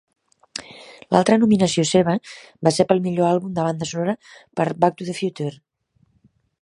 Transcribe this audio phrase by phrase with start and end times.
[1.15, 2.15] L'altra nominació seva
[2.69, 4.17] va ser pel Millor Àlbum de Banda Sonora
[4.61, 5.55] per Back to the Future.